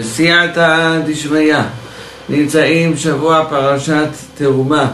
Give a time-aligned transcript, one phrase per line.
[0.00, 1.56] בסייעתא דשמיא
[2.28, 4.92] נמצאים שבוע פרשת תרומה.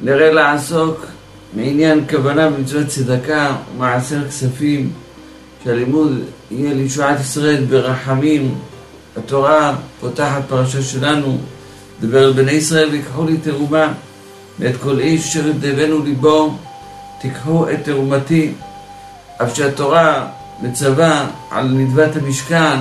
[0.00, 1.06] נראה לעסוק
[1.56, 4.90] מעניין כוונה במצוות צדקה ומעשר כספים
[5.64, 6.12] שהלימוד
[6.50, 8.54] יהיה לישועת ישראל ברחמים.
[9.16, 11.38] התורה פותחת פרשה שלנו,
[12.00, 13.92] דבר על בני ישראל ויקחו לי תרומה
[14.58, 16.56] ואת כל איש אשר ידבנו ליבו
[17.20, 18.52] תיקחו את תרומתי.
[19.42, 20.26] אף שהתורה
[20.62, 22.78] מצווה על נדבת המשכן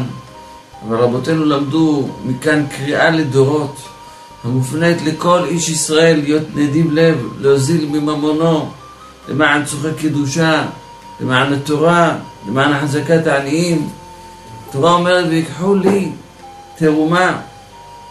[0.87, 3.75] אבל רבותינו למדו מכאן קריאה לדורות
[4.43, 8.69] המופנית לכל איש ישראל להיות נדיב לב, להוזיל מממונו
[9.27, 10.65] למען צורכי קדושה,
[11.21, 12.15] למען התורה,
[12.47, 13.89] למען החזקת העניים.
[14.69, 16.11] התורה אומרת ויקחו לי
[16.77, 17.41] תרומה.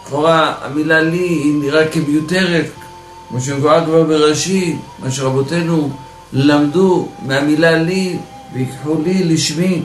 [0.05, 2.65] לכאורה המילה לי היא נראה כמיותרת,
[3.29, 5.89] כמו שמבואר כבר בראשי, מה שרבותינו
[6.33, 8.17] למדו מהמילה לי
[8.53, 9.81] ויקחו לי לשמי,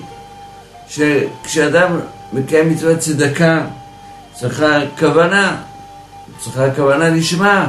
[0.88, 1.98] שכשאדם
[2.32, 3.66] מקיים מצוות צדקה,
[4.34, 5.56] צריכה כוונה,
[6.38, 7.68] צריכה כוונה לשמה,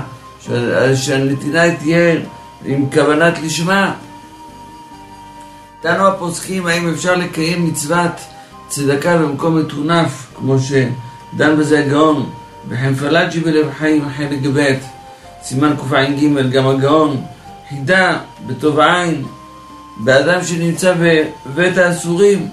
[0.95, 2.16] שהנתינה תהיה
[2.66, 3.94] עם כוונת לשמה.
[5.84, 8.12] דנו הפוסקים האם אפשר לקיים מצוות
[8.67, 12.30] צדקה במקום מטונף, כמו שדן בזה הגאון,
[12.70, 14.73] וכן פלאג'י בלב חיים חלק ב',
[15.44, 17.22] סימן קע"ג, גם הגאון
[17.70, 18.17] חידה
[18.48, 19.26] בטוב עין,
[19.98, 20.94] באדם שנמצא
[21.45, 22.50] בבית האסורים,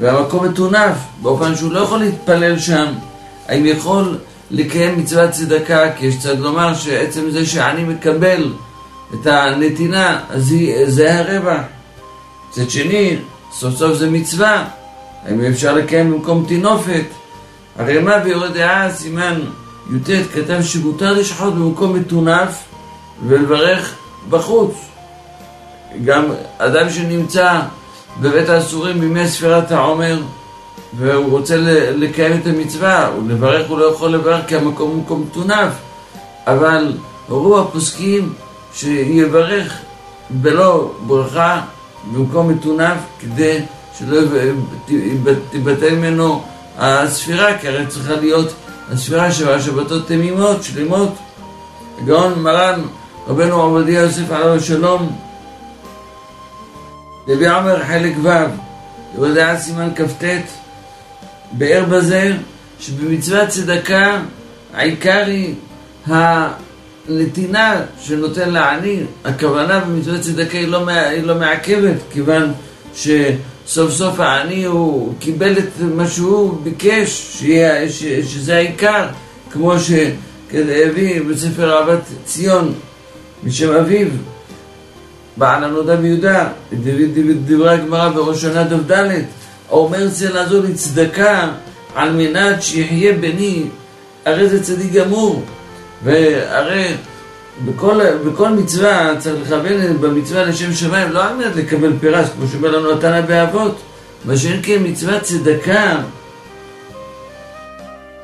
[0.00, 2.86] והמקום מטונף, באופן שהוא לא יכול להתפלל שם,
[3.48, 4.18] האם יכול
[4.50, 8.52] לקיים מצוות צדקה, כי יש צד לומר שעצם זה שאני מקבל
[9.14, 10.54] את הנתינה, אז
[10.86, 11.60] זה הרווח.
[12.50, 13.16] מצד שני,
[13.52, 14.64] סוף סוף זה מצווה,
[15.26, 17.04] האם אפשר לקיים במקום טינופת?
[17.78, 19.40] הרי מה ביורד דעה, סימן
[19.92, 22.62] י"ט, כתב שמותר לשחוט במקום מטונף
[23.26, 23.94] ולברך
[24.28, 24.74] בחוץ.
[26.04, 26.24] גם
[26.58, 27.60] אדם שנמצא
[28.20, 30.18] בבית האסורים בימי ספירת העומר
[30.98, 31.56] והוא רוצה
[31.96, 35.72] לקיים את המצווה, הוא לברך הוא לא יכול לברך כי המקום הוא מקום מטונף
[36.46, 36.92] אבל
[37.28, 38.32] הורו הפוסקים
[38.74, 39.78] שיברך
[40.30, 41.60] בלא ברכה
[42.12, 43.58] במקום מטונף כדי
[43.98, 44.20] שלא
[45.50, 46.42] תיבטל ממנו
[46.78, 48.52] הספירה כי הרי צריכה להיות
[48.92, 51.14] הספירה של השבתות תמימות, שלמות.
[52.02, 52.82] הגאון מרן
[53.28, 55.16] רבנו עובדיה יוסף עליו השלום
[57.28, 58.28] לוי עומר חלק ו',
[59.14, 60.24] יהודה סימן כ"ט,
[61.52, 62.32] באר בזה
[62.80, 64.22] שבמצוות צדקה
[64.74, 65.54] העיקר היא
[66.06, 72.52] הנתינה שנותן לעני, הכוונה במצוות צדקה היא לא, היא לא מעכבת, כיוון
[72.94, 79.06] שסוף סוף העני הוא קיבל את מה שהוא ביקש, שיה, ש, שזה העיקר,
[79.50, 82.74] כמו שהביא בספר אהבת ציון
[83.44, 84.08] משם אביו,
[85.36, 86.48] בעל הנודע מיהודה,
[87.46, 89.22] דברי הגמרא בראש שנה דף ד',
[89.70, 91.48] האומר צריך לעזור לי צדקה
[91.94, 93.62] על מנת שיחיה בני,
[94.24, 95.42] הרי זה צדיק גמור,
[96.04, 96.94] והרי
[97.64, 102.78] בכל, בכל מצווה צריך לכוון במצווה לשם שמיים, לא על מנת לקבל פרס, כמו שאומר
[102.78, 103.80] לנו התנא באבות,
[104.24, 105.96] מה שאין כן מצוות צדקה,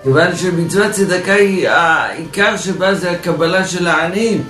[0.02, 4.44] כיוון שמצוות צדקה היא העיקר שבה זה הקבלה של העניים.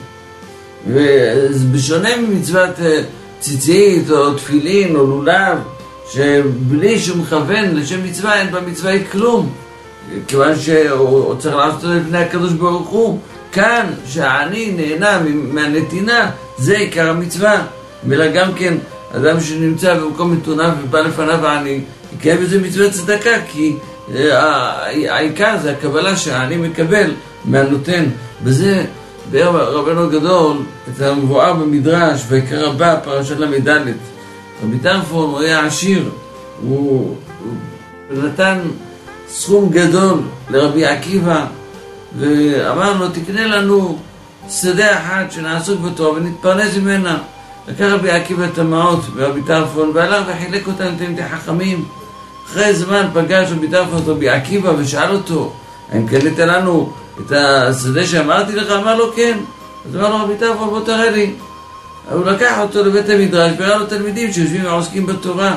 [0.86, 3.02] ובשונה ממצוות אה,
[3.40, 5.58] ציצית או תפילין או לולב,
[6.12, 9.52] שבלי שהוא מכוון לשם מצווה אין במצווה כלום,
[10.28, 13.18] כיוון שהוא צריך לעשות את זה לפני הקדוש ברוך הוא.
[13.52, 17.62] כאן, שהעני נהנה מהנתינה, זה עיקר המצווה.
[18.12, 18.74] אלא גם כן,
[19.16, 21.80] אדם שנמצא במקום מתונה ובא לפניו העני,
[22.16, 23.76] יקיים בזה מצוות צדקה, כי
[24.14, 27.10] אה, העיקר זה הקבלה שהעני מקבל
[27.44, 28.04] מהנותן.
[28.44, 28.84] וזה
[29.30, 30.56] ביאר רבנו הגדול
[30.88, 33.68] את המבואר במדרש, ויקרא בה, פרשת ל"ד.
[34.64, 36.10] רבי טרפון הוא היה עשיר,
[36.62, 37.16] הוא,
[38.10, 38.58] הוא נתן
[39.28, 41.44] סכום גדול לרבי עקיבא,
[42.18, 43.98] ואמר לו, תקנה לנו
[44.50, 47.18] שדה אחת שנעסוק בתורה ונתפרנס ממנה.
[47.68, 51.84] לקח רבי עקיבא את המעות ורבי טרפון, והלך וחילק אותם לתלמידי חכמים.
[52.46, 55.52] אחרי זמן פגש רבי טרפון את רבי עקיבא ושאל אותו,
[55.92, 58.70] האם קנית לנו את השדה שאמרתי לך?
[58.70, 59.38] אמר לו כן.
[59.88, 61.34] אז אמר לו רבי טרפון בוא תראה לי.
[62.12, 65.56] הוא לקח אותו לבית המדרש וראה לו תלמידים שיושבים ועוסקים בתורה.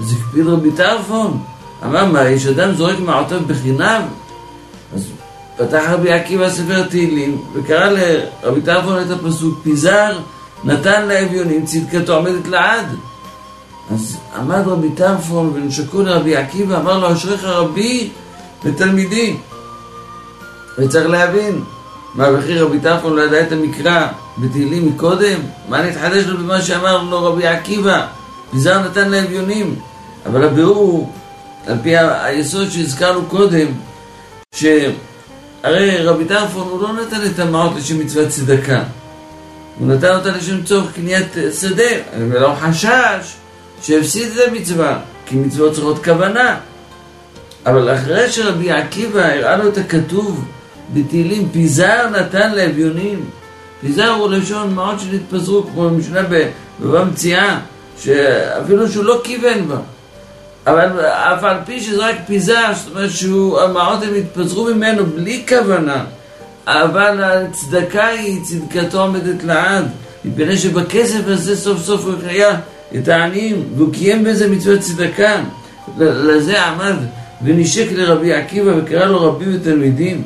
[0.00, 1.38] אז הקפיד רבי טרפון.
[1.84, 4.02] אמר מה, יש אדם זורק מעותיו בחינם?
[4.94, 5.06] אז
[5.56, 10.18] פתח רבי עקיבא ספר תהילים וקרא לרבי טרפון את הפסוק פיזר
[10.64, 12.86] נתן לאביונים צדקתו עומדת לעד.
[13.90, 18.10] אז עמד רבי טרפון ונשקו לרבי עקיבא אמר לו אשריך רבי
[18.64, 19.36] ותלמידי
[20.78, 21.64] וצריך להבין,
[22.14, 24.06] מה וכי רבי טרפון לא ידע את המקרא
[24.38, 25.40] בתהילים מקודם?
[25.68, 28.06] מה נתחדש לו במה שאמר לו רבי עקיבא?
[28.50, 29.74] פיזר נתן לאביונים.
[30.26, 31.12] אבל הביאור הוא
[31.66, 33.66] על פי היסוד שהזכרנו קודם,
[34.54, 38.82] שהרי רבי טרפון הוא לא נתן את המעות לשם מצוות צדקה.
[39.78, 41.82] הוא נתן אותה לשם צורך קניית שדה,
[42.18, 43.34] ולא חשש
[43.82, 46.56] שהפסיד את המצווה, כי מצוות צריכות כוונה.
[47.66, 50.44] אבל אחרי שרבי עקיבא הראה לו את הכתוב
[50.94, 53.24] בתהילים, פיזר נתן לאביונים.
[53.80, 56.20] פיזר הוא לשון מעות שנתפזרו, כמו במשנה
[56.80, 57.58] בבא מציאה,
[58.00, 59.78] שאפילו שהוא לא כיוון בה.
[60.66, 66.04] אבל אף על פי שזה רק פיזר, זאת אומרת שהמעות הם התפזרו ממנו בלי כוונה,
[66.66, 69.84] אבל הצדקה היא, צדקתו עומדת לעד,
[70.24, 72.56] מפני שבכסף הזה סוף סוף הוא היה
[72.96, 75.40] את העניים, והוא קיים בזה מצוות צדקה.
[75.98, 76.94] לזה עמד
[77.44, 80.22] ונשק לרבי עקיבא וקרא לו רבים ותלמידים.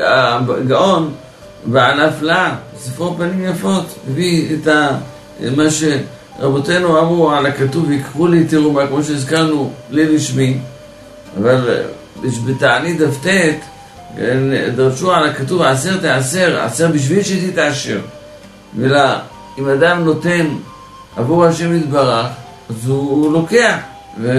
[0.00, 1.12] הגאון
[1.64, 2.10] בעל
[2.78, 4.68] ספרו פנים יפות, הביא את
[5.56, 10.58] מה שרבותינו אמרו על הכתוב, יקחו לי תרומה, כמו שהזכרנו, לי לשמי,
[11.38, 11.82] אבל
[12.46, 13.60] בתענית דף ט'
[14.76, 18.00] דרשו על הכתוב עשר תעשר, עשר בשביל שתתעשר.
[18.78, 20.46] ואם אדם נותן
[21.16, 22.26] עבור השם יתברך,
[22.70, 23.76] אז הוא לוקח,
[24.20, 24.32] ו...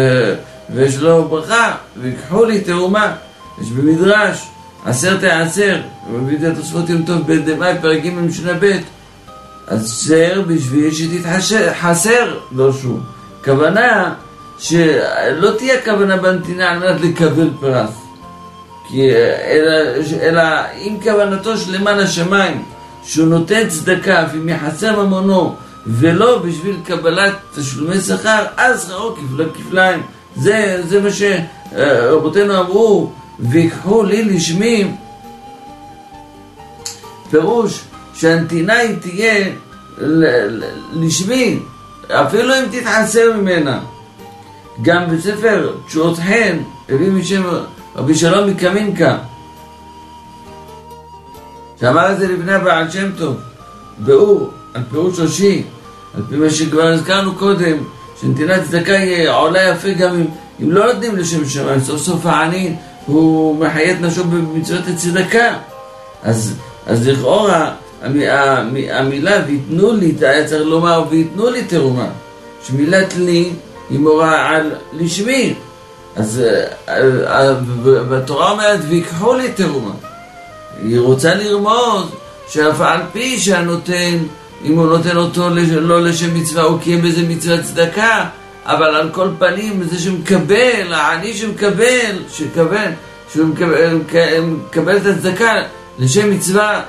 [0.69, 3.13] ויש לו ברכה, ויקחו לי תרומה.
[3.61, 4.47] יש במדרש,
[4.85, 8.77] עשר תעשר, מביא את התוספות יום טוב בדמאי, פרק ג' משנה ב',
[9.67, 12.97] עשר בשביל שתתחסר דרשו.
[13.45, 14.13] כוונה
[14.59, 17.89] שלא תהיה כוונה בנתינה על מנת לקבל פרס.
[18.89, 19.11] כי
[19.47, 19.71] אלא,
[20.21, 20.41] אלא
[20.77, 22.63] אם כוונתו שלמען השמיים,
[23.03, 25.55] שהוא נותן צדקה אף אם יחסר ממונו
[25.87, 29.13] ולא בשביל קבלת תשלומי שכר, אז שכרו
[29.55, 30.01] כפליים.
[30.35, 34.91] זה, זה מה שרבותינו אמרו, ויקחו לי לשמי.
[37.29, 37.81] פירוש
[38.13, 39.45] שהנתינה היא תהיה
[40.93, 41.59] לשמי,
[42.07, 43.79] אפילו אם תתחסר ממנה.
[44.81, 46.57] גם בספר תשועות חן,
[46.89, 47.43] הביא משם
[47.95, 49.17] רבי שלום מקמינקה,
[51.79, 53.35] שאמר את זה לבני הבעל שם טוב,
[53.97, 55.63] באור, על פירוש ראשי,
[56.15, 57.77] על פי מה שכבר הזכרנו קודם,
[58.21, 60.25] שנתינת צדקה היא עולה יפה גם אם,
[60.63, 62.75] אם לא נותנים לשם שמיים, סוף סוף העני
[63.07, 65.57] הוא מחיה את נפשו במצוות הצדקה.
[66.23, 66.55] אז,
[66.87, 67.71] אז לכאורה
[68.91, 72.07] המילה ויתנו לי, היה צריך לומר ויתנו לי תרומה,
[72.67, 73.49] שמילת לי
[73.89, 75.53] היא מורה על לשמי.
[76.15, 76.43] אז
[78.09, 79.91] בתורה אומרת ויקחו לי תרומה.
[80.83, 82.05] היא רוצה לרמוז
[82.49, 84.17] שאף על פי שהנותן
[84.65, 88.25] אם הוא נותן אותו לא לשם מצווה, הוא קיים בזה מצוות צדקה,
[88.67, 92.91] אבל על כל פנים, זה שמקבל, העני שמקבל, שקבל,
[93.33, 93.99] שהוא מקבל,
[94.41, 95.53] מקבל את הצדקה
[95.99, 96.81] לשם מצווה,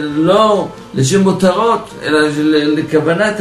[0.00, 2.18] לא לשם מותרות, אלא
[2.50, 3.40] לכוונת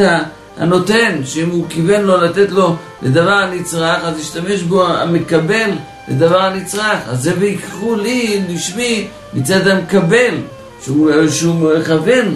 [0.58, 5.72] הנותן, שאם הוא כיוון לו לתת לו לדבר הנצרך, אז ישתמש בו המקבל
[6.08, 7.00] לדבר הנצרך.
[7.08, 10.36] אז זה ויקחו לי, לשמי, מצד המקבל,
[10.84, 12.36] שהוא, שהוא מכוון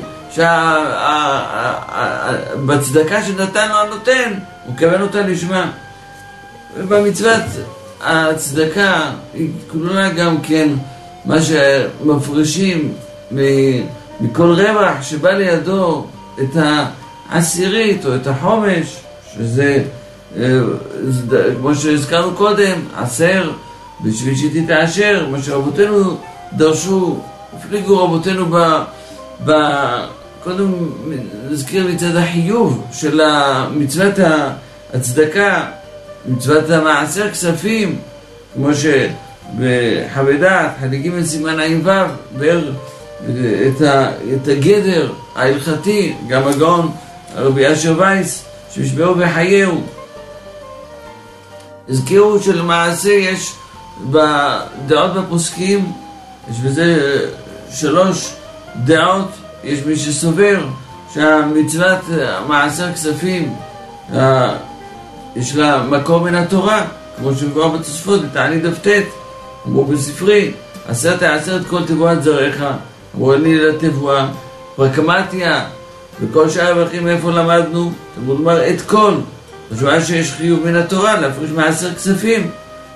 [2.55, 4.33] שבצדקה שנתן לו הנותן,
[4.65, 5.71] הוא מקבל אותה לשמה.
[6.77, 7.44] ובמצוות
[8.01, 10.69] הצדקה היא כלולה גם כן
[11.25, 12.94] מה שמפרישים
[14.21, 16.07] מכל רווח שבא לידו
[16.42, 16.57] את
[17.30, 18.98] העשירית או את החומש,
[19.36, 19.83] שזה,
[20.38, 20.60] אה,
[21.57, 23.51] כמו שהזכרנו קודם, עשר,
[24.01, 26.17] בשביל שתתעשר, מה שרבותינו
[26.53, 27.20] דרשו,
[27.53, 28.46] הפליגו רבותינו
[29.46, 29.53] ב...
[30.43, 30.91] קודם
[31.50, 33.21] נזכיר מצד החיוב של
[33.75, 34.13] מצוות
[34.93, 35.65] הצדקה,
[36.25, 38.00] מצוות המעשר כספים,
[38.53, 41.89] כמו שבחווי דעת, חלק ג' סימן ע"ו,
[42.38, 42.71] באר
[43.67, 43.81] את,
[44.35, 46.91] את הגדר ההלכתי, גם הגאון
[47.35, 49.81] רבי אשר וייס, שהשבעו בחייהו.
[51.89, 53.53] הזכירו שלמעשה יש
[54.12, 55.91] בדעות בפוסקים,
[56.51, 57.19] יש בזה
[57.71, 58.33] שלוש
[58.83, 59.29] דעות
[59.63, 60.65] יש מי שסובר
[61.13, 62.00] שהמצוות
[62.48, 63.55] מעשר כספים
[65.36, 66.86] יש לה מקור מן התורה,
[67.17, 68.88] כמו שמבואר בתוספות, בתענית דף ט',
[69.67, 70.51] אמרו בספרי,
[70.88, 72.63] עשרת העשרת כל תבואת זרעך,
[73.15, 74.27] אמרו אני לתבואה,
[74.75, 75.65] פרקמטיה,
[76.22, 77.91] וכל שאר הרווחים איפה למדנו?
[78.15, 79.13] תלמוד לומר את כל,
[79.72, 82.50] משמע שיש חיוב מן התורה להפריש מעשר כספים,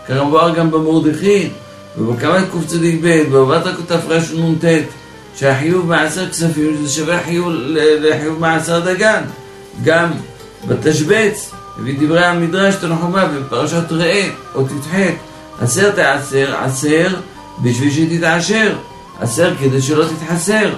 [0.09, 1.50] מבואר גם במרדכי,
[1.97, 4.65] ובקמת קצ"ב, בבת תר"ש נ"ט
[5.38, 9.22] שהחיוב מעשר כספים זה שווה חיוב לחיוב מעשר דגן.
[9.84, 10.12] גם
[10.67, 11.51] בתשבץ,
[11.84, 14.96] ודברי המדרש תנחומה בפרשת ראה, או ת"ח,
[15.62, 17.15] עשר תעשר, עשר
[17.63, 18.75] בשביל שתתעשר,
[19.20, 20.70] עשר כדי שלא תתחסר.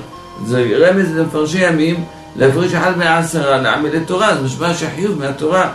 [0.45, 2.03] זה רמז למפרשי ימים
[2.35, 5.71] להפריש אחד מעשרה לעמל תורה, זה משמע שהחיוב מהתורה.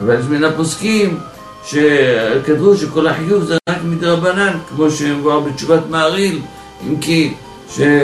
[0.00, 1.18] אבל יש מן הפוסקים
[1.66, 6.40] שכתבו שכל החיוב זה רק מדרבנן, כמו שמבואר בתשובת מעריל,
[6.86, 7.34] אם כי
[7.76, 7.94] שאדם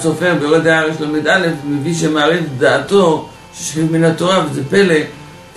[0.00, 4.94] סופר ביורד הארץ ל"א מביא שמעריל את דעתו שחיוב מן התורה, וזה פלא,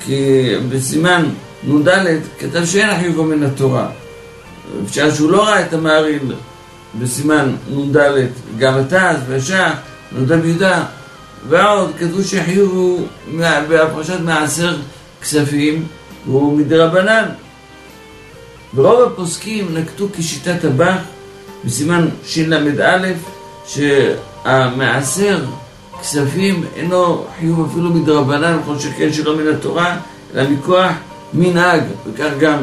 [0.06, 1.30] כי בסימן
[1.64, 1.88] נ"ד
[2.40, 3.90] כתב שאין החיוב מן התורה.
[4.86, 6.36] אפשר שהוא לא ראה את המעריל
[7.00, 7.98] בסימן נ"ד,
[8.58, 9.72] גם התז והשח,
[10.12, 10.84] נ"ד ביהודה,
[11.50, 13.08] ועוד כתבו שהחיוב הוא
[13.70, 14.78] בהפרשת מעשר
[15.22, 15.86] כספים
[16.26, 17.26] והוא מדרבנן.
[18.76, 20.98] ורוב הפוסקים נקטו כשיטת הבח
[21.66, 23.12] בסימן של"א
[23.68, 25.46] שהמעשר
[26.02, 29.98] כספים אינו חיוב אפילו מדרבנן, כל שכן שלא מן התורה,
[30.36, 30.92] אלא מכוח
[31.34, 32.58] מנהג, וכך גם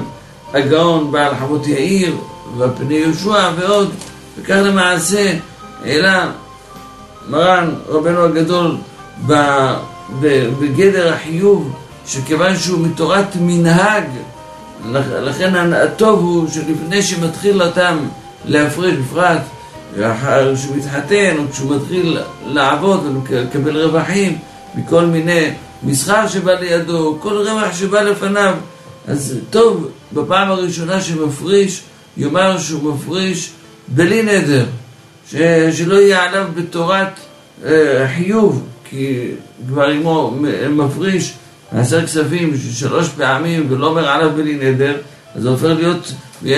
[0.54, 2.16] הגאון בעל חמות יאיר
[2.58, 3.90] והפני יהושע ועוד,
[4.38, 5.34] וכך למעשה
[5.84, 6.30] העלה
[7.28, 8.76] מרן רבנו הגדול
[10.60, 11.72] בגדר החיוב
[12.06, 14.04] שכיוון שהוא מתורת מנהג
[14.94, 17.98] לכן הטוב הוא שלפני שמתחיל אותם
[18.44, 19.40] להפריש בפרט
[20.54, 24.38] כשהוא מתחתן או כשהוא מתחיל לעבוד ולקבל רווחים
[24.74, 25.50] מכל מיני
[25.82, 28.54] מסחר שבא לידו, כל רווח שבא לפניו.
[29.06, 31.82] אז טוב בפעם הראשונה שמפריש
[32.16, 33.50] יאמר שהוא מפריש
[33.88, 34.66] בלי נדר
[35.30, 35.36] ש...
[35.72, 37.08] שלא יהיה עליו בתורת
[37.64, 39.30] אה, חיוב כי
[39.68, 41.34] כבר אם הוא מפריש
[41.72, 44.96] מעשר כספים שלוש פעמים ולא אומר עליו בלי נדר,
[45.36, 46.12] זה הופך להיות,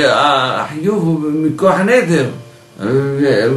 [0.04, 2.26] החיוב הוא מכוח נדר.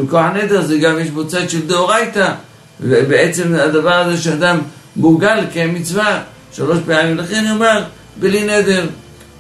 [0.03, 2.33] מכוח נדר זה גם יש בו צד של דאורייתא.
[2.81, 4.59] ובעצם הדבר הזה שאדם
[4.95, 6.21] מורגל כמצווה
[6.51, 7.83] שלוש פעמים, לכן אומר
[8.19, 8.85] בלי נדר.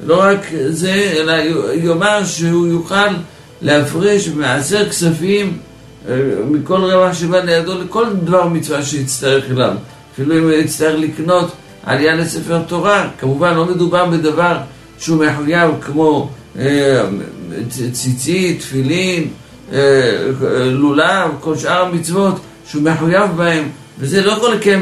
[0.05, 1.33] לא רק זה, אלא
[1.73, 3.07] יאמר שהוא יוכל
[3.61, 5.57] להפריש מעשר כספים
[6.09, 6.15] אה,
[6.49, 9.73] מכל רווח שבא לידו לכל דבר מצווה שיצטרך אליו.
[10.13, 11.51] אפילו אם הוא יצטרך לקנות
[11.85, 13.09] עלייה לספר תורה.
[13.19, 14.57] כמובן לא מדובר בדבר
[14.97, 17.05] שהוא מחויב כמו אה,
[17.91, 19.27] ציצית, תפילין,
[19.73, 19.79] אה,
[20.65, 22.39] לולב, כל שאר המצוות
[22.69, 23.63] שהוא מחויב בהם,
[23.99, 24.81] וזה לא יכול לקיים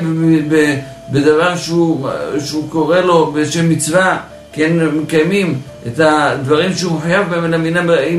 [1.11, 4.19] בדבר שהוא, שהוא קורא לו בשם מצווה,
[4.53, 7.45] כי הם מקיימים את הדברים שהוא מחויב בהם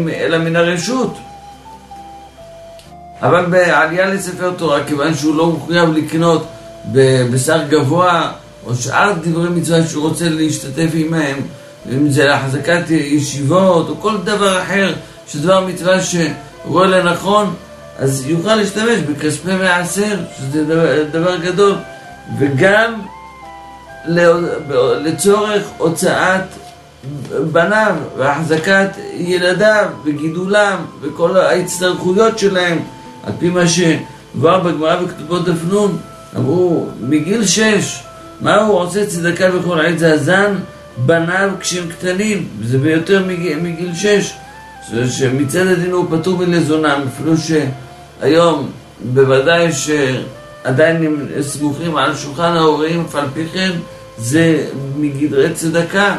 [0.09, 1.17] אלא מן, הרשות.
[3.23, 6.47] אבל בעלייה לספר תורה, כיוון שהוא לא מחויב לקנות
[6.93, 8.33] בבשר גבוה
[8.67, 11.37] או שאר דברי מצווה שהוא רוצה להשתתף עמהם,
[11.93, 14.93] אם זה להחזקת ישיבות או כל דבר אחר,
[15.29, 17.55] שדבר מצווה שרואה לנכון,
[17.99, 21.75] אז יוכל להשתמש בכספי מעשר, שזה דבר, דבר גדול,
[22.39, 23.01] וגם
[25.05, 26.43] לצורך הוצאת
[27.53, 32.79] בניו והחזקת ילדיו וגידולם וכל ההצטרכויות שלהם,
[33.25, 35.99] על פי מה שכבר בגמרא בכתובות דפנון,
[36.37, 38.03] אמרו מגיל שש
[38.41, 40.55] מה הוא עושה צדקה בכל עת זה הזן
[40.97, 44.35] בניו כשהם קטנים, וזה ביותר מגיל, מגיל שש,
[45.09, 53.15] שמצד הדין הוא פטור מלזונם, אפילו שהיום בוודאי שעדיין הם סמוכים על שולחן ההורים, אף
[53.15, 53.71] על פי כן
[54.19, 56.17] זה מגדרי צדקה,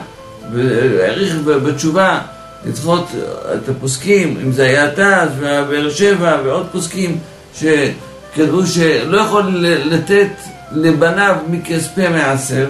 [0.53, 2.19] והעריך בתשובה
[2.65, 3.07] לדחות
[3.53, 7.17] את הפוסקים, אם זה היה תז והבאר שבע ועוד פוסקים
[7.55, 10.29] שכתבו שלא יכול לתת
[10.71, 12.67] לבניו מכספי מעשר,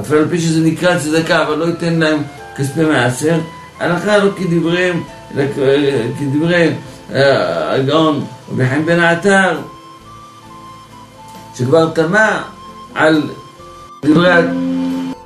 [0.00, 2.22] אפילו על פי שזה נקרא צדקה, אבל לא ייתן להם
[2.56, 3.38] כספי מעשר,
[3.80, 5.02] הלכה לא כדבריהם,
[6.18, 6.70] כדברי
[7.12, 9.58] אה, הגאון רבי חיים בן עטר,
[11.58, 12.42] שכבר תמה
[12.94, 13.22] על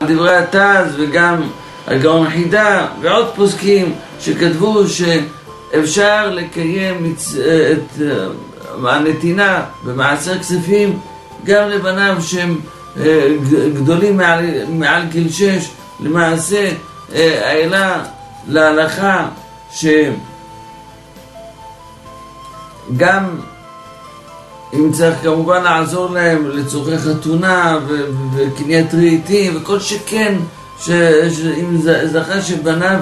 [0.01, 1.43] דברי, התז וגם
[1.87, 10.99] הגאון חידה ועוד פוסקים שכתבו שאפשר לקיים את אה, הנתינה במעשר כספים
[11.45, 12.78] גם לבניו שהם אה,
[13.75, 16.71] גדולים מעל, מעל גיל שש, למעשה
[17.15, 18.05] אה, העלה
[18.49, 19.29] להלכה
[19.73, 20.05] שגם
[24.75, 27.79] אם צריך כמובן לעזור להם לצורכי חתונה
[28.37, 30.35] וקניית רהיטים וכל שכן
[30.79, 32.99] שאם זכה שבניו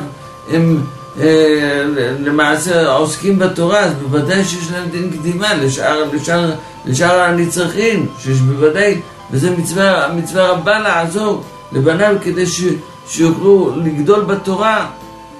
[0.52, 0.82] הם
[1.20, 1.84] אה,
[2.20, 6.50] למעשה עוסקים בתורה, אז בוודאי שיש להם דין קדימה לשאר, לשאר,
[6.86, 12.62] לשאר הנצרכים, שיש בוודאי, וזו מצווה, מצווה רבה לעזור לבניו כדי ש,
[13.08, 14.90] שיוכלו לגדול בתורה.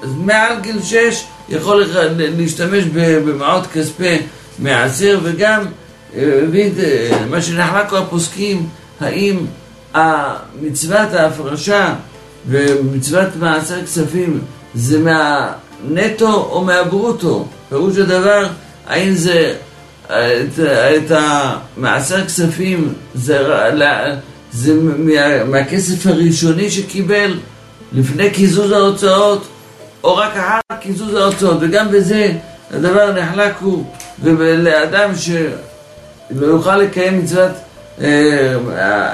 [0.02, 1.84] אז מעל גיל שש יכול
[2.18, 4.18] להשתמש במעות כספי
[4.58, 5.64] מעשר וגם
[6.16, 8.68] הביא אה, מה שנחלקו הפוסקים,
[9.00, 9.46] האם
[10.62, 11.94] מצוות ההפרשה
[12.48, 14.40] ומצוות מעשר כספים
[14.74, 15.52] זה מה...
[15.84, 17.46] נטו או מהברוטו.
[17.68, 18.46] פירוש הדבר,
[18.86, 19.54] האם זה
[20.10, 20.58] את,
[20.96, 23.38] את המעשר כספים זה,
[24.52, 27.38] זה מה, מהכסף הראשוני שקיבל
[27.92, 29.46] לפני קיזוז ההוצאות,
[30.04, 32.32] או רק אחר קיזוז ההוצאות, וגם בזה
[32.70, 33.84] הדבר נחלק הוא,
[34.22, 37.52] ולאדם שלא יוכל לקיים מצוות
[38.00, 38.54] אה,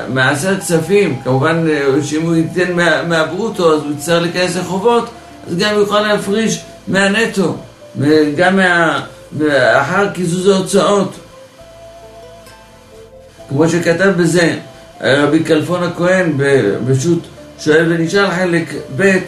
[0.08, 5.08] מעשר כספים, כמובן אה, שאם הוא ייתן מה, מהברוטו אז הוא יצטרך להיכנס לחובות,
[5.48, 7.56] אז גם הוא יוכל להפריש מהנטו,
[8.36, 9.00] גם מה,
[9.80, 11.14] אחר קיזוז ההוצאות.
[13.48, 14.58] כמו שכתב בזה
[15.00, 16.32] רבי כלפון הכהן
[16.86, 17.18] בשו"ת
[17.58, 19.18] שואל ונשאל חלק ב'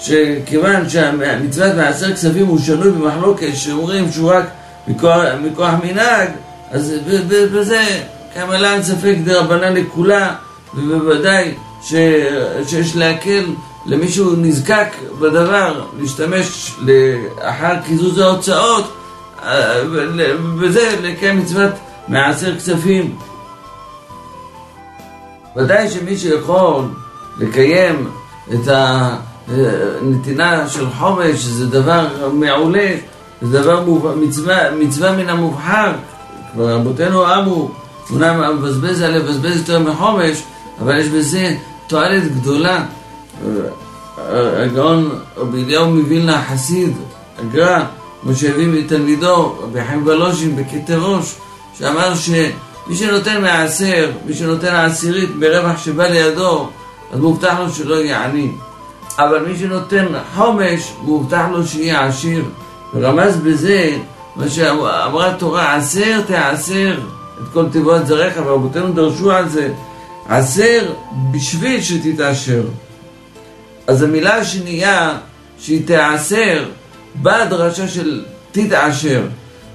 [0.00, 4.44] שכיוון שהמצוות מעשר כספים הוא שנוי במחלוקת שאומרים שהוא רק
[4.88, 6.28] מכוח, מכוח מנהג
[6.70, 6.94] אז
[7.52, 7.84] בזה
[8.34, 10.34] כמה אין ספק דרבנן לכולה
[10.74, 11.94] ובוודאי ש,
[12.66, 13.44] שיש להקל
[13.86, 14.88] למי שהוא נזקק
[15.20, 18.97] בדבר להשתמש לאחר קיזוז ההוצאות
[20.56, 21.70] וזה לקיים מצוות
[22.08, 23.16] מעשר כספים
[25.56, 26.84] ודאי שמי שיכול
[27.38, 28.08] לקיים
[28.54, 28.68] את
[29.48, 32.94] הנתינה של חומש זה דבר מעולה,
[33.42, 34.14] זה דבר מוב...
[34.14, 35.92] מצווה, מצווה מן המובחר.
[36.52, 37.70] כבר רבותינו אמו,
[38.12, 40.42] אמנם המבזבז עליה מבזבז יותר מחומש,
[40.80, 42.84] אבל יש בזה תועלת גדולה.
[44.32, 46.96] הגאון רבי אליהו מווילנה החסיד,
[47.38, 47.84] הגר"א,
[48.22, 51.34] כמו שהביא מתלמידו, רבי חיים ולושין בכתר ראש,
[51.78, 52.30] שאמר ש...
[52.88, 56.68] מי שנותן מעשר, מי שנותן עשירית ברווח שבא לידו,
[57.12, 58.50] אז מובטח לו שלא יהיה עני.
[59.18, 62.44] אבל מי שנותן חומש, מובטח לו שיהיה עשיר.
[62.94, 63.96] ורמז בזה
[64.36, 67.00] מה שאמרה התורה, עשר תעשר
[67.42, 69.72] את כל תיבות זרעך, ורבותינו דרשו על זה,
[70.28, 70.92] עשר
[71.30, 72.62] בשביל שתתעשר.
[73.86, 75.18] אז המילה השנייה,
[75.58, 76.64] שהיא תעשר,
[77.14, 79.22] באה דרשה של תתעשר.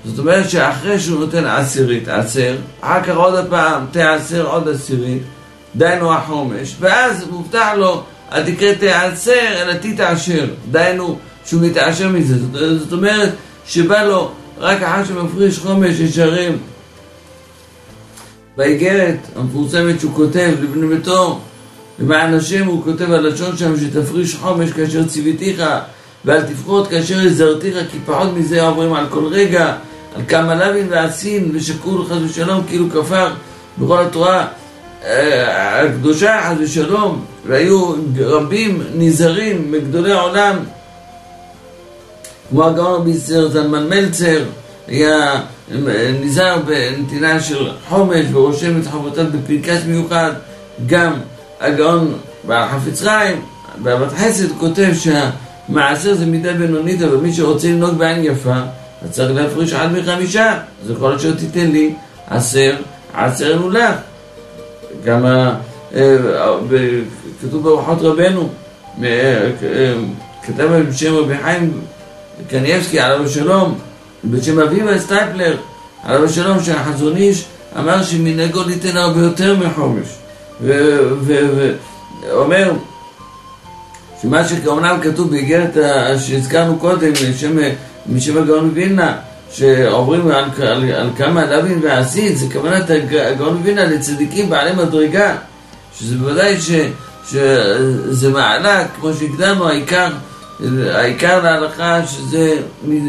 [0.05, 5.21] זאת אומרת שאחרי שהוא נותן עשירית, עשר, אחר כך עוד פעם תעשר עוד עשירית,
[5.75, 12.35] דהיינו החומש, ואז מובטח לו, אל תקרא תעשר, אלא תתעשר, דהיינו שהוא מתעשר מזה.
[12.77, 13.29] זאת אומרת
[13.65, 16.57] שבא לו רק אחר שמפריש חומש ישרים.
[18.57, 21.39] באיגרת המפורסמת שהוא כותב לבני ביתו,
[21.99, 25.63] למען השם הוא כותב הלשון שם שתפריש חומש כאשר ציוויתיך
[26.25, 29.75] ואל תפחות כאשר הזהרתיך כי פחות מזה עוברים על כל רגע
[30.15, 33.27] על כמה לוין ועשין ושקול חס ושלום כאילו כפר
[33.77, 34.47] בכל התורה
[35.05, 40.59] אה, הקדושה חס ושלום והיו רבים נזהרים מגדולי העולם.
[42.49, 44.43] כמו הגאון רבי סר זלמן מלצר
[44.87, 45.41] היה
[46.21, 50.31] נזהר בנתינה של חומש ורושם את חובותיו בפנקס מיוחד.
[50.85, 51.13] גם
[51.59, 52.13] הגאון
[52.47, 53.41] בעל חפץ חיים
[53.77, 54.91] באהבת חסד כותב
[55.67, 58.59] שהמעשר זה מידה בינונית אבל מי שרוצה לנהוג בעין יפה
[59.03, 61.93] אז צריך להפריש עד מחמישה, אז יכול להיות שתיתן לי
[62.27, 62.75] עשר,
[63.13, 63.93] עשר לולב.
[65.05, 65.25] גם
[67.41, 68.49] כתוב באורחות רבנו,
[70.43, 71.81] כתב בשם רבי חיים
[72.49, 73.79] קניאבסקי עליו השלום,
[74.25, 75.57] בשם אביבה סטייפלר
[76.03, 77.45] עליו השלום שהחזון איש
[77.79, 80.07] אמר שמנהגו ניתן הרבה יותר מחומש
[82.21, 82.71] ואומר
[84.23, 85.77] שמה שאומנם כתוב באיגרת
[86.19, 87.57] שהזכרנו קודם, שם
[88.07, 89.15] משם הגאון מווילנה,
[89.51, 95.35] שעוברים על, על, על כמה לווין ועשית, זה כוונת הגאון מווילנה לצדיקים בעלי מדרגה,
[95.99, 96.71] שזה בוודאי ש,
[97.29, 100.09] שזה מעלה, כמו שהקדמנו, העיקר,
[100.93, 102.55] העיקר להלכה שזה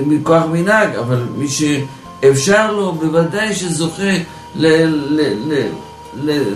[0.07, 4.03] מכוח מנהג, אבל מי שאפשר לו, בוודאי שזוכה
[4.55, 5.63] ל, ל, ל, ל,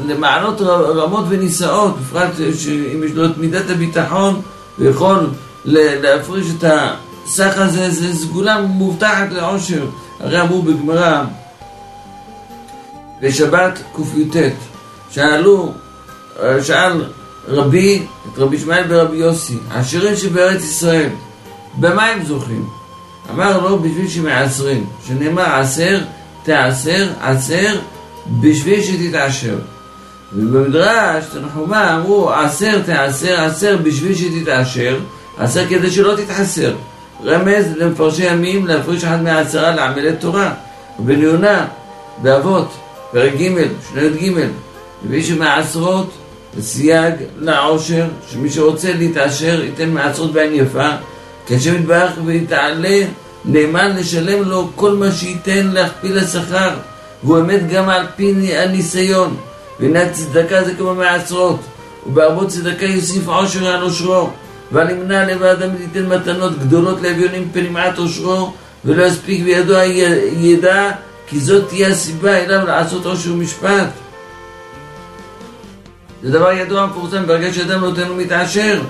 [0.06, 0.60] למעלות
[0.96, 4.40] רמות ונישאות, בפרט שאם יש לו את מידת הביטחון,
[4.78, 5.26] הוא יכול
[5.64, 6.94] להפריש את ה...
[7.28, 9.86] סך הזה זה סגולה מובטחת לעושר.
[10.20, 11.24] הרי אמרו בגמרא,
[13.22, 14.36] בשבת קי"ט,
[15.10, 15.72] שאלו,
[16.62, 17.04] שאל
[17.48, 21.08] רבי, את רבי ישמעאל ורבי יוסי, העשירים שבארץ ישראל,
[21.74, 22.68] במה הם זוכים?
[23.30, 26.00] אמר לו, בשביל שמעשרים, שנאמר עשר,
[26.42, 27.80] תעשר, עשר,
[28.40, 29.58] בשביל שתתעשר.
[30.32, 34.98] ובמדרש, תנחומה, אמרו עשר, תעשר, עשר, בשביל שתתעשר,
[35.38, 36.74] עשר כדי שלא תתחסר.
[37.24, 40.54] רמז למפרשי ימים להפריש אחד מהעשרה לעמלי תורה.
[40.98, 41.66] ובן יונה,
[42.22, 42.72] באבות,
[43.12, 43.54] פרק ג',
[43.90, 44.46] שני י"ג,
[45.04, 46.10] מביא שמעשרות
[46.60, 50.88] סייג לעושר, שמי שרוצה להתעשר ייתן מעשרות בעין יפה,
[51.46, 53.00] כי השם יתברך ויתעלה,
[53.44, 56.70] נאמן לשלם לו כל מה שייתן להכפיל השכר,
[57.22, 59.36] והוא אמת גם על פי הניסיון.
[59.80, 61.60] והנה הצדקה זה כמו מעשרות,
[62.06, 64.30] ובערבות צדקה יוסיף עושר על עושרו.
[64.72, 68.52] והנמנע לבד אדם ייתן מתנות גדולות לאביונים פנימעת עושרו
[68.84, 70.90] ולא יספיק בידו הידע
[71.26, 73.88] כי זאת תהיה הסיבה אליו לעשות עושר משפט
[76.22, 78.82] זה דבר ידוע מפורסם, ברגע שאדם נותן הוא מתעשר.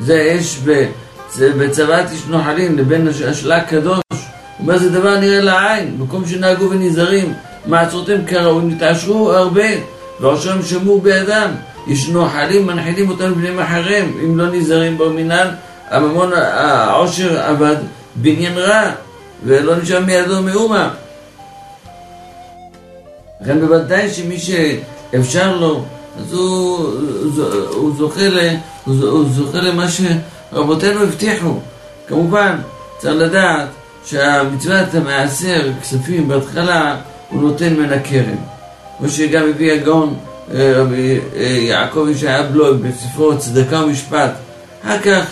[0.00, 0.60] זה יש
[1.40, 4.00] בצוות איש נוחלים לבין השלה הקדוש.
[4.10, 4.18] הוא
[4.58, 7.34] אומר זה דבר נראה לעין, מקום שנהגו ונזהרים,
[7.66, 9.66] מעצורתם כראוי, נתעשרו הרבה,
[10.20, 11.50] ועושרם שמור בידם.
[11.86, 15.48] יש נוחלים, מנחילים אותם בני אחריהם, אם לא נזהרים במנהל,
[15.90, 17.76] הממון העושר עבד
[18.14, 18.90] בעניין רע,
[19.44, 20.90] ולא נשאר מידו מאומה.
[23.40, 25.84] לכן בוודאי שמי שאפשר לו,
[26.18, 26.78] אז הוא,
[27.70, 28.20] הוא, זוכה,
[28.84, 31.58] הוא, הוא זוכה למה שרבותינו הבטיחו.
[32.08, 32.58] כמובן,
[32.98, 33.68] צריך לדעת
[34.04, 36.96] שהמצוות המעשר כספים בהתחלה
[37.28, 38.36] הוא נותן מן הקרן.
[38.98, 40.14] כמו שגם הביא הגאון
[40.54, 44.30] אה, רבי אה, יעקב ישעיה בלוי בספרו צדקה ומשפט.
[44.84, 45.24] אחר כך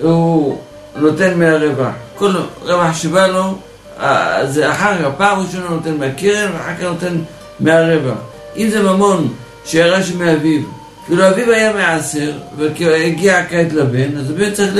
[0.00, 0.58] הוא
[0.96, 1.94] נותן מהרווח.
[2.16, 3.54] כל רווח שבא לו,
[4.00, 7.18] אה, זה אחר, הפעם ראשונה נותן מהקרן ואחר כך נותן
[7.60, 8.18] מהרווח.
[8.56, 9.28] אם זה ממון
[9.64, 10.62] שירש מאביו,
[11.06, 14.72] כאילו אביו היה מעשר והגיע הקיץ לבן, אז הבן צריך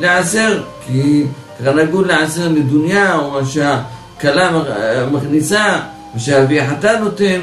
[0.00, 1.24] לעשר, כי
[1.60, 4.50] נגעו לעשר לדוניה, או מה שהכלה
[5.12, 5.78] מכניסה,
[6.16, 7.40] מה שאבי החתן נותן.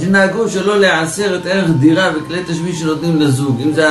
[0.00, 3.88] שנהגו שלא לעשר את ערך דירה וכלי תשמיש שנותנים לזוג, אם זה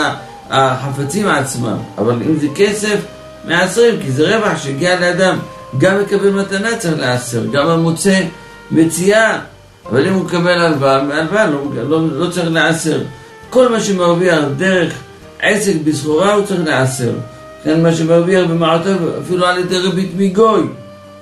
[0.50, 3.00] החפצים עצמם, אבל אם זה כסף,
[3.46, 5.38] מעשרים, כי זה רווח שהגיע לאדם.
[5.78, 8.22] גם מקבל מתנה צריך לעשר, גם המוצא
[8.72, 9.40] מציאה,
[9.90, 13.02] אבל אם הוא מקבל הלוואה, הלוואה לא, לא, לא צריך לעשר.
[13.50, 14.94] כל מה שמרוויח דרך
[15.42, 17.12] עסק בסחורה הוא צריך לעשר.
[17.62, 20.64] לכן מה שמרוויח במעותיו אפילו על ידי ריבית מגוי,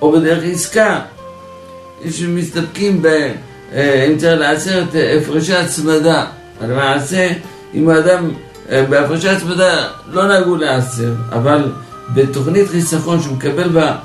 [0.02, 1.00] או בדרך עסקה.
[2.10, 3.06] שמסתפקים ב...
[3.74, 6.26] אה, אם צריך לעשר את הפרשי הצמדה.
[6.62, 7.28] למעשה,
[7.74, 8.30] אם האדם
[8.70, 11.72] אה, בהפרשי הצמדה לא נהגו לעשר, אבל
[12.14, 13.96] בתוכנית חיסכון שהוא מקבל בה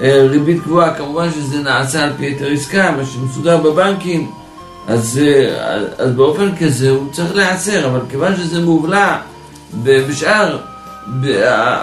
[0.00, 4.30] אה, ריבית גבוהה, כמובן שזה נעשה על פי היתר עסקה, מה שמסודר בבנקים,
[4.88, 5.20] אז,
[5.98, 9.16] אז באופן כזה הוא צריך לעשר, אבל כיוון שזה מובלע
[9.84, 10.58] בשאר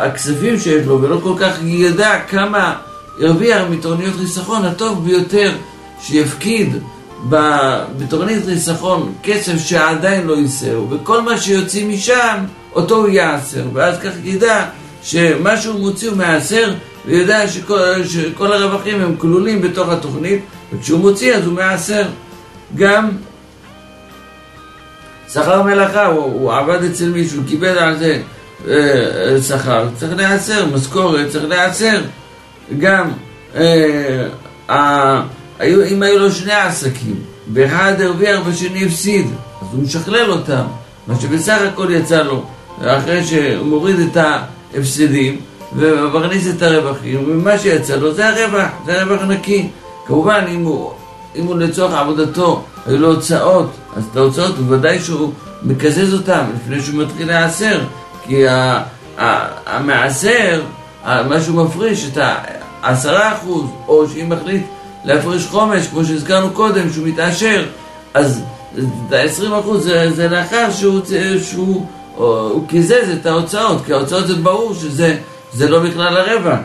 [0.01, 2.75] הכספים שיש לו, ולא כל כך ידע כמה
[3.19, 5.51] ירוויח מתוכניות חיסכון, הטוב ביותר
[6.01, 6.75] שיפקיד
[7.97, 12.38] בתוכנית חיסכון כסף שעדיין לא ייסר, וכל מה שיוציא משם,
[12.75, 14.65] אותו הוא יעשר, ואז כך ידע
[15.03, 16.73] שמה שהוא מוציא הוא מעשר,
[17.06, 20.41] ויודע שכל, שכל הרווחים הם כלולים בתוך התוכנית,
[20.73, 22.03] וכשהוא מוציא אז הוא מעשר.
[22.75, 23.10] גם
[25.34, 28.21] שכר מלאכה, הוא, הוא עבד אצל מישהו, קיבל על זה
[28.67, 32.01] אה, אה שכר, צריך להיעשר, משכורת צריך להיעשר.
[32.80, 33.10] גם
[33.56, 34.27] אה,
[34.69, 35.21] אה,
[35.60, 37.15] היו, אם היו לו שני עסקים,
[37.47, 39.25] באחד הרוויח בשני הפסיד,
[39.62, 40.63] אז הוא משכלל אותם,
[41.08, 42.45] מה שבסך הכל יצא לו,
[42.82, 45.39] אחרי שהוא מוריד את ההפסדים
[45.75, 49.69] ומכניס את הרווחים, ומה שיצא לו זה הרווח, זה הרווח נקי.
[50.08, 50.91] כמובן, אם הוא,
[51.36, 56.82] אם הוא לצורך עבודתו היו לו הוצאות, אז את ההוצאות בוודאי שהוא מקזז אותם לפני
[56.82, 57.82] שהוא מתחיל להעשר,
[58.23, 58.43] כי
[59.65, 60.62] המעשר,
[61.08, 62.17] מה שהוא מפריש, את
[62.84, 64.63] העשרה אחוז, או שאם מחליט
[65.06, 67.65] להפריש חומש, כמו שהזכרנו קודם, שהוא מתעשר,
[68.13, 68.41] אז
[69.12, 71.02] ה-20% זה, זה לאחר שהוא,
[71.41, 75.17] שהוא הוא קיזז את ההוצאות, כי ההוצאות זה ברור שזה
[75.54, 76.60] זה לא בכלל הרווח.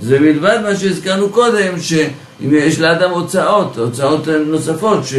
[0.00, 5.14] זה מלבד מה שהזכרנו קודם, שאם יש לאדם הוצאות, הוצאות נוספות, ש,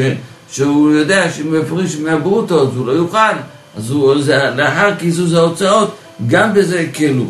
[0.52, 3.36] שהוא יודע שאם יפריש מהברוטו אז הוא לא יוכל,
[3.78, 5.96] אז הוא, זה, לאחר קיזוז ההוצאות,
[6.28, 7.26] גם בזה הקלו.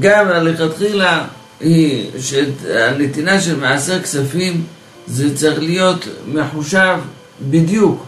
[0.00, 1.24] גם לכתחילה
[1.60, 4.64] היא שהנתינה של מעשר כספים
[5.06, 6.96] זה צריך להיות מחושב
[7.50, 8.04] בדיוק.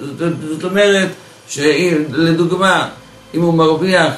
[0.00, 1.08] זאת, זאת אומרת
[1.48, 2.88] שלדוגמה,
[3.34, 4.12] אם הוא מרוויח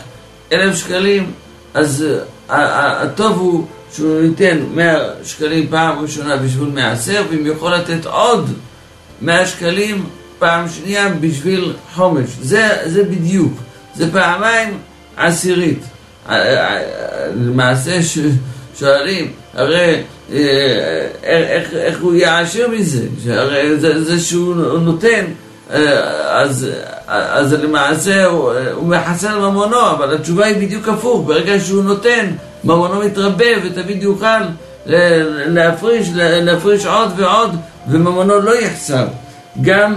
[0.53, 1.33] אלף שקלים,
[1.75, 2.05] אז
[2.49, 8.51] הטוב הוא שהוא ייתן מאה שקלים פעם ראשונה בשביל מעשר, ואם יכול לתת עוד
[9.23, 10.05] מאה שקלים
[10.39, 12.31] פעם שנייה בשביל חומש.
[12.41, 13.53] זה, זה בדיוק.
[13.95, 14.79] זה פעמיים
[15.17, 15.79] עשירית.
[17.35, 18.19] למעשה ש...
[18.81, 23.07] שואלים, הרי אה, איך, איך הוא יעשיר מזה?
[23.29, 25.25] הרי זה, זה שהוא נותן,
[25.73, 26.66] אה, אז,
[27.07, 32.27] אז למעשה הוא, הוא מחסל ממונו, אבל התשובה היא בדיוק הפוך, ברגע שהוא נותן,
[32.64, 34.40] ממונו מתרבה ותמיד יוכל
[35.47, 37.57] להפריש, להפריש עוד ועוד,
[37.90, 39.07] וממונו לא יחסר.
[39.62, 39.95] גם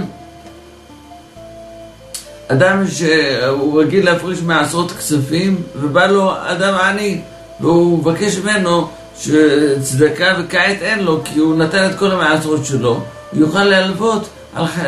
[2.47, 7.21] אדם שהוא רגיל להפריש מעשרות כספים, ובא לו אדם עני,
[7.59, 13.01] והוא מבקש ממנו שצדקה וכעת אין לו, כי הוא נתן את כל המעשרות שלו,
[13.31, 14.29] הוא יוכל להלוות,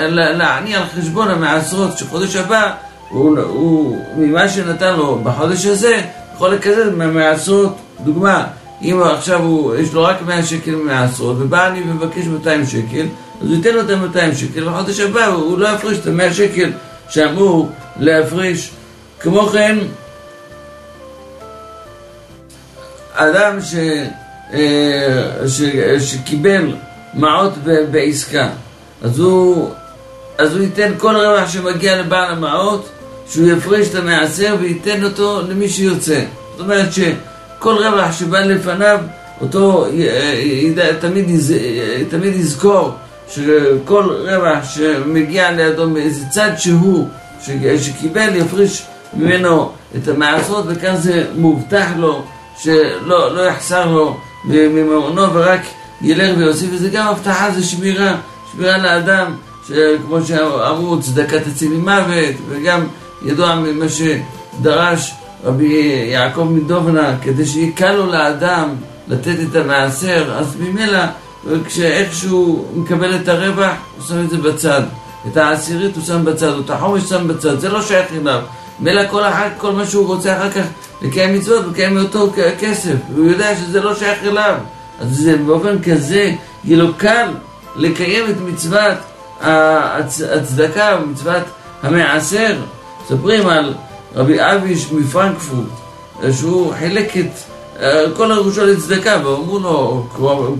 [0.10, 2.72] לעני על חשבון המעשרות שחודש הבא,
[3.10, 6.02] הוא, הוא, ממה שנתן לו בחודש הזה,
[6.36, 8.48] יכול לקזז מהמעשרות, דוגמה,
[8.82, 13.06] אם עכשיו הוא, יש לו רק 100 שקל ממעשרות, ובא אני ומבקש 200 שקל,
[13.42, 16.72] אז הוא ייתן לו את ה-200 שקל, בחודש הבא הוא לא יפריש את ה-100 שקל
[17.10, 18.72] שאמור להפריש.
[19.20, 19.78] כמו כן,
[23.14, 23.76] אדם ש,
[24.54, 25.62] אה, ש,
[26.00, 26.76] שקיבל
[27.14, 27.54] מעות
[27.92, 28.50] בעסקה,
[29.02, 29.72] אז הוא,
[30.38, 32.90] אז הוא ייתן כל רווח שמגיע לבעל המעות,
[33.30, 36.24] שהוא יפריש את המעשר וייתן אותו למי שיוצא.
[36.52, 39.00] זאת אומרת שכל רווח שבא לפניו,
[39.42, 39.86] אותו
[40.40, 41.54] ידע, תמיד, יז,
[42.10, 42.92] תמיד יזכור
[43.30, 47.08] שכל רווח שמגיע לידו מאיזה צד שהוא,
[47.78, 52.24] שקיבל, יפריש ממנו את המעשרות, וכאן זה מובטח לו
[52.60, 55.62] שלא לא יחסר לו ממעונו ורק
[56.02, 58.16] ילך ויוסיף, וזה גם הבטחה, זה שמירה,
[58.52, 59.36] שמירה לאדם,
[60.06, 62.88] כמו שאמרו, צדקה תציל ממוות, וגם
[63.26, 68.70] ידוע ממה שדרש רבי יעקב מדובנה, כדי שיהיה קל לו לאדם
[69.08, 71.00] לתת את המעשר, אז ממילא,
[71.66, 74.82] כשאיכשהו מקבל את הרווח, הוא שם את זה בצד.
[75.28, 78.42] את העשירית הוא שם בצד, או את החומש שם בצד, זה לא שייך אליו.
[78.80, 80.66] מילא כל אחד, כל מה שהוא רוצה אחר כך
[81.02, 84.56] לקיים מצוות, לקיים מאותו כסף, והוא יודע שזה לא שייך אליו.
[85.00, 86.32] אז זה באופן כזה,
[86.64, 87.28] יהיה לו קל
[87.76, 88.98] לקיים את מצוות
[89.42, 91.44] הצדקה, מצוות
[91.84, 92.56] המעשר.
[93.04, 93.74] מספרים על
[94.16, 95.68] רבי אביש מפרנקפורט,
[96.32, 97.55] שהוא חילק את
[98.14, 100.08] כל הראשון לצדקה, ואמרו לו,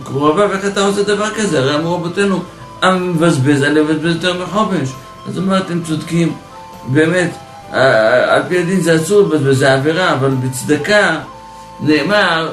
[0.04, 1.60] קרוביו, איך אתה עושה דבר כזה?
[1.60, 2.44] הרי אמרו רבותינו,
[2.84, 4.90] עם מבזבז, אני מבזבז יותר מחומש.
[5.28, 6.34] אז אומר, אתם צודקים,
[6.88, 7.36] באמת,
[8.28, 11.20] על פי הדין זה אסור לבזבז, זה עבירה, אבל בצדקה
[11.82, 12.52] נאמר,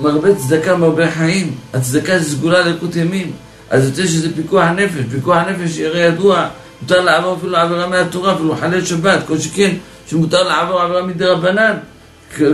[0.00, 1.54] מרבה צדקה מרבה חיים.
[1.74, 3.32] הצדקה זה סגולה לאיכות ימים.
[3.70, 5.04] אז יוצא שזה פיקוח נפש.
[5.10, 6.46] פיקוח נפש הרי ידוע,
[6.82, 9.70] מותר לעבור אפילו עבירה מהתורה, אפילו חלל שבת, כל שכן
[10.06, 11.76] שמותר לעבור עבירה מדי רבנן.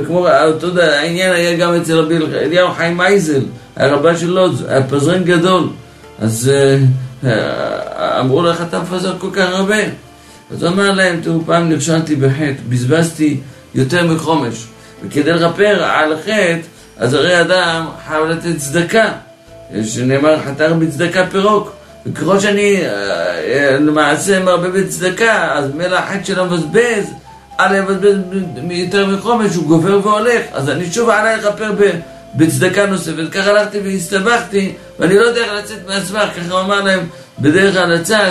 [0.06, 3.42] כמו, אתה יודע, העניין היה גם אצל רבי אליהו חיים אייזל,
[3.76, 5.68] הרבה של לודז, היה פזרן גדול.
[6.18, 6.78] אז אה,
[7.24, 9.76] אה, אמרו לו, איך אתה מפזר כל כך הרבה?
[10.50, 13.40] אז הוא אמר להם, תראו, פעם נכשלתי בחטא, בזבזתי
[13.74, 14.66] יותר מחומש.
[15.04, 16.58] וכדי לכפר על חטא,
[16.96, 19.12] אז הרי אדם חייב לתת צדקה.
[19.84, 21.72] שנאמר, חתר בצדקה פירוק.
[22.06, 27.10] וככל שאני אה, למעשה מרבה בצדקה, אז מילא החטא שלו מבזבז,
[27.58, 28.16] עלי מבזבז
[28.70, 30.42] יותר מחומש, הוא גובר והולך.
[30.52, 31.72] אז אני שוב עלי לכפר
[32.34, 33.32] בצדקה נוספת.
[33.32, 36.28] ככה הלכתי והסתבכתי, ואני לא יודע איך לצאת מהסבך.
[36.36, 37.00] ככה הוא אמר להם
[37.40, 38.30] בדרך כלל הצעה,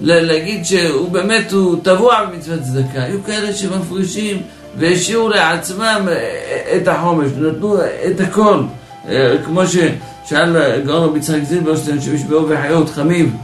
[0.00, 3.02] להגיד שהוא באמת, הוא טבוע במצוות צדקה.
[3.02, 4.42] היו כאלה שמפרישים
[4.78, 6.08] והשאירו לעצמם
[6.76, 8.62] את החומש, נתנו את הכל.
[9.44, 13.34] כמו ששאל גאון רבי יצחק זילברשטיין, שמשבעו וחיות חמיב,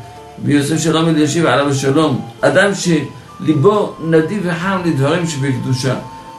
[0.44, 2.28] ויוסף שלום אלישיב עליו השלום.
[2.40, 2.74] אדם
[3.38, 5.94] שליבו נדיב וחם לדברים שבקדושה.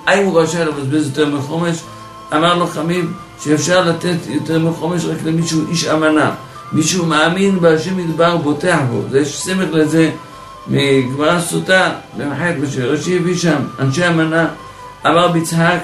[0.06, 1.78] האם הוא רשאי לבזבז יותר מחומש?
[2.34, 6.32] אמר לו חמיב שאפשר לתת יותר מחומש רק למישהו איש אמנה.
[6.72, 9.18] מישהו מאמין בהשם ידבר בוטח בו.
[9.18, 10.12] יש סמך לזה
[10.68, 14.48] מגמרא סוטה, מה שרש"י הביא שם, אנשי אמנה,
[15.06, 15.80] אמר ביצחק,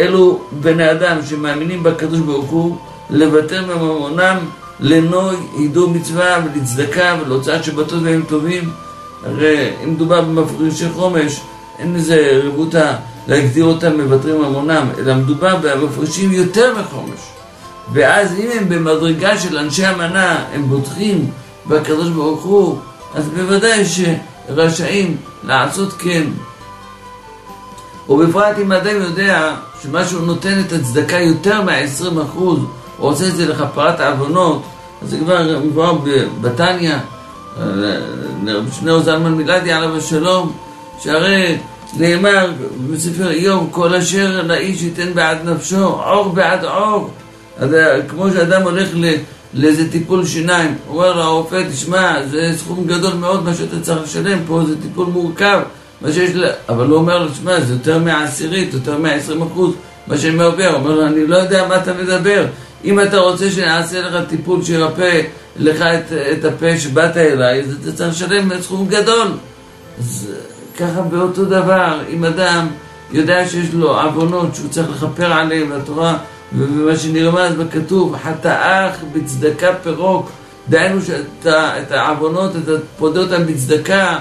[0.00, 2.78] אלו בני אדם שמאמינים בקדוש ברוך הוא,
[3.10, 4.36] לוותר מממונם
[4.80, 8.70] לנוי, ידעו מצווה ולצדקה ולהוצאת שבתות והם טובים.
[9.24, 11.40] הרי אם מדובר במפרישי חומש,
[11.78, 12.94] אין איזה רבותא
[13.28, 17.20] להגדיר אותם מוותרים ממונם, אלא מדובר במפרישים יותר מחומש.
[17.92, 21.30] ואז אם הם במדרגה של אנשי אמנה, הם בוטחים
[21.66, 22.78] בקדוש ברוך הוא,
[23.14, 26.24] אז בוודאי שרשאים לעשות כן.
[28.08, 32.66] ובפרט אם אדם יודע שמה שהוא נותן את הצדקה יותר מה-20%, הוא
[32.98, 34.62] עושה את זה לכפרת העוונות,
[35.02, 35.98] אז זה כבר מבואר
[36.40, 36.96] בתניא,
[38.44, 40.52] לרבי שניאור זלמן מילדי עליו השלום,
[41.02, 41.56] שהרי
[41.96, 42.50] נאמר
[42.90, 47.10] בספר איוב, כל אשר לאיש ייתן בעד נפשו, עור בעד עור.
[47.58, 47.76] אז
[48.08, 48.88] כמו שאדם הולך
[49.54, 54.62] לאיזה טיפול שיניים, אומר לרופא, תשמע, זה סכום גדול מאוד מה שאתה צריך לשלם פה,
[54.68, 55.60] זה טיפול מורכב,
[56.00, 56.50] מה שיש ל...
[56.68, 59.74] אבל הוא אומר לו, תשמע, זה יותר מהעשירית, יותר מהעשרים אחוז,
[60.06, 60.68] מה שאני עובר.
[60.68, 62.46] הוא אומר לו, אני לא יודע מה אתה מדבר.
[62.84, 65.20] אם אתה רוצה שנעשה לך טיפול שירפא
[65.56, 69.28] לך את, את הפה שבאת אליי, אז אתה צריך לשלם סכום גדול.
[69.98, 70.28] אז
[70.78, 72.66] ככה באותו דבר, אם אדם
[73.12, 76.18] יודע שיש לו עוונות שהוא צריך לכפר עליהם, והתורה
[76.58, 80.30] ומה שנרמז בכתוב, חטאך בצדקה פירוק,
[80.68, 84.18] דהיינו שאת העוונות, אתה פודה אותם בצדקה,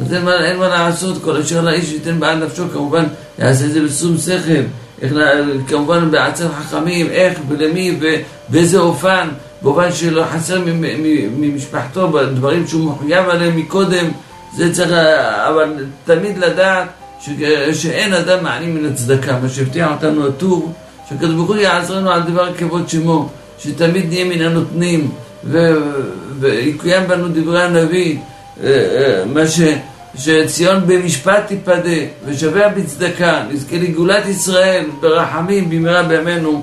[0.00, 3.04] אז אין מה, אין מה לעשות, כל אשר לאיש ייתן בעד נפשו, כמובן
[3.38, 4.62] יעשה את זה בשום שכל,
[5.02, 5.12] איך,
[5.68, 9.28] כמובן בעצר חכמים, איך ולמי ובאיזה אופן,
[9.66, 10.60] באופן שלא חסר
[11.38, 14.06] ממשפחתו בדברים שהוא מחויב עליהם מקודם,
[14.56, 14.92] זה צריך,
[15.48, 16.88] אבל תמיד לדעת
[17.20, 17.30] ש,
[17.72, 20.72] שאין אדם מעלים מן הצדקה, מה שהבטיח אותנו הטור
[21.08, 25.10] שהקדוש ברוך הוא יעזרנו על דבר כבוד שמו, שתמיד נהיה מן הנותנים,
[25.44, 25.72] ו...
[26.40, 28.18] ויקוים בנו דברי הנביא,
[28.62, 29.60] אה, אה, מה ש...
[30.18, 36.62] שציון במשפט תיפדה ושביה בצדקה, נזכה לגאולת ישראל ברחמים במהרה בימינו